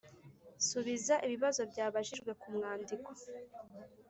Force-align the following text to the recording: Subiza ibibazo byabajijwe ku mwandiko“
Subiza 0.67 1.15
ibibazo 1.27 1.61
byabajijwe 1.71 2.31
ku 2.41 2.47
mwandiko“ 2.55 3.09